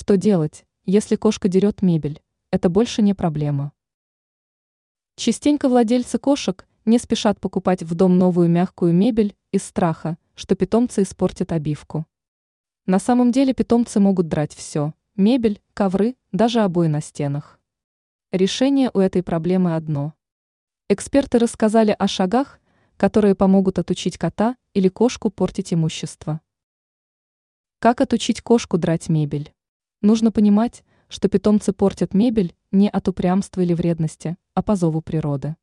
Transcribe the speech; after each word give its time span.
Что 0.00 0.16
делать, 0.16 0.64
если 0.86 1.14
кошка 1.14 1.48
дерет 1.48 1.82
мебель? 1.82 2.22
Это 2.50 2.70
больше 2.70 3.02
не 3.02 3.12
проблема. 3.12 3.72
Частенько 5.14 5.68
владельцы 5.68 6.18
кошек 6.18 6.66
не 6.86 6.98
спешат 6.98 7.38
покупать 7.38 7.82
в 7.82 7.94
дом 7.94 8.16
новую 8.16 8.48
мягкую 8.48 8.94
мебель 8.94 9.36
из 9.52 9.62
страха, 9.62 10.16
что 10.34 10.54
питомцы 10.54 11.02
испортят 11.02 11.52
обивку. 11.52 12.06
На 12.86 12.98
самом 12.98 13.30
деле 13.30 13.52
питомцы 13.52 14.00
могут 14.00 14.26
драть 14.26 14.54
все– 14.54 14.94
мебель, 15.16 15.60
ковры, 15.74 16.16
даже 16.32 16.60
обои 16.60 16.86
на 16.86 17.02
стенах. 17.02 17.60
Решение 18.32 18.90
у 18.94 19.00
этой 19.00 19.22
проблемы 19.22 19.76
одно. 19.76 20.14
Эксперты 20.88 21.38
рассказали 21.38 21.94
о 21.98 22.08
шагах, 22.08 22.58
которые 22.96 23.34
помогут 23.34 23.78
отучить 23.78 24.16
кота 24.16 24.56
или 24.72 24.88
кошку 24.88 25.28
портить 25.28 25.74
имущество. 25.74 26.40
Как 27.80 28.00
отучить 28.00 28.40
кошку 28.40 28.78
драть 28.78 29.10
мебель? 29.10 29.52
Нужно 30.02 30.32
понимать, 30.32 30.84
что 31.08 31.28
питомцы 31.28 31.72
портят 31.72 32.14
мебель 32.14 32.54
не 32.70 32.88
от 32.88 33.08
упрямства 33.08 33.60
или 33.60 33.74
вредности, 33.74 34.36
а 34.54 34.62
по 34.62 34.76
зову 34.76 35.02
природы. 35.02 35.56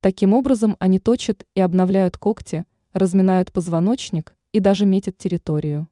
Таким 0.00 0.34
образом 0.34 0.76
они 0.78 0.98
точат 0.98 1.44
и 1.54 1.60
обновляют 1.60 2.16
когти, 2.16 2.64
разминают 2.92 3.52
позвоночник 3.52 4.36
и 4.52 4.60
даже 4.60 4.86
метят 4.86 5.18
территорию. 5.18 5.88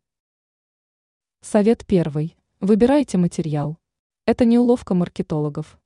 Совет 1.41 1.84
первый. 1.87 2.37
Выбирайте 2.61 3.19
материал. 3.19 3.79
Это 4.25 4.45
не 4.45 4.59
уловка 4.59 4.95
маркетологов. 4.95 5.79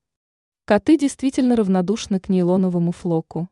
Коты 0.64 0.98
действительно 0.98 1.56
равнодушны 1.56 2.20
к 2.20 2.28
нейлоновому 2.28 2.92
флоку. 2.92 3.48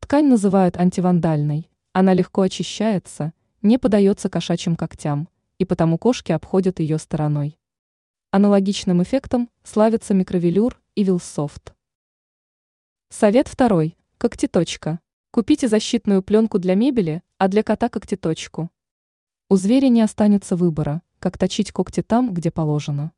Ткань 0.00 0.28
называют 0.28 0.76
антивандальной, 0.76 1.70
она 1.92 2.12
легко 2.12 2.42
очищается, 2.42 3.32
не 3.62 3.78
подается 3.78 4.28
кошачьим 4.28 4.76
когтям, 4.76 5.28
и 5.58 5.64
потому 5.64 5.96
кошки 5.96 6.32
обходят 6.32 6.78
ее 6.80 6.98
стороной. 6.98 7.58
Аналогичным 8.36 9.00
эффектом 9.00 9.48
славятся 9.62 10.12
микровелюр 10.12 10.82
и 10.96 11.04
вилсофт. 11.04 11.72
Совет 13.08 13.46
второй. 13.46 13.96
Когтеточка. 14.18 14.98
Купите 15.30 15.68
защитную 15.68 16.20
пленку 16.20 16.58
для 16.58 16.74
мебели, 16.74 17.22
а 17.38 17.46
для 17.46 17.62
кота 17.62 17.88
когтеточку. 17.88 18.72
У 19.48 19.54
зверя 19.54 19.88
не 19.88 20.00
останется 20.00 20.56
выбора, 20.56 21.02
как 21.20 21.38
точить 21.38 21.70
когти 21.70 22.02
там, 22.02 22.34
где 22.34 22.50
положено. 22.50 23.12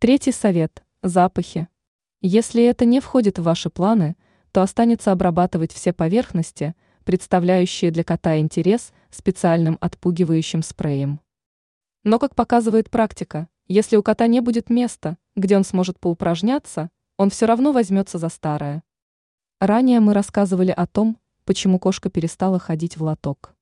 Третий 0.00 0.32
совет. 0.32 0.82
Запахи. 1.04 1.68
Если 2.20 2.64
это 2.64 2.84
не 2.84 2.98
входит 2.98 3.38
в 3.38 3.44
ваши 3.44 3.70
планы, 3.70 4.16
то 4.50 4.62
останется 4.62 5.12
обрабатывать 5.12 5.72
все 5.72 5.92
поверхности, 5.92 6.74
представляющие 7.04 7.92
для 7.92 8.02
кота 8.02 8.40
интерес 8.40 8.92
специальным 9.10 9.78
отпугивающим 9.80 10.64
спреем. 10.64 11.20
Но, 12.02 12.18
как 12.18 12.34
показывает 12.34 12.90
практика, 12.90 13.48
если 13.68 13.96
у 13.96 14.02
кота 14.02 14.26
не 14.26 14.40
будет 14.40 14.70
места, 14.70 15.18
где 15.36 15.56
он 15.56 15.64
сможет 15.64 16.00
поупражняться, 16.00 16.90
он 17.18 17.30
все 17.30 17.46
равно 17.46 17.72
возьмется 17.72 18.18
за 18.18 18.30
старое. 18.30 18.82
Ранее 19.60 20.00
мы 20.00 20.14
рассказывали 20.14 20.70
о 20.70 20.86
том, 20.86 21.18
почему 21.44 21.78
кошка 21.78 22.10
перестала 22.10 22.58
ходить 22.58 22.96
в 22.96 23.02
лоток. 23.02 23.54